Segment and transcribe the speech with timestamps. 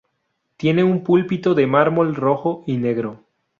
[0.57, 3.23] Tiene un púlpito de mármol rojo y negro.